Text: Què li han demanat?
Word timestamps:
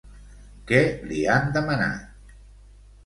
Què 0.71 0.79
li 1.11 1.19
han 1.33 1.53
demanat? 1.59 2.37